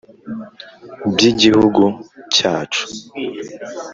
By’igihugu 1.13 1.83
cyacu; 2.35 2.81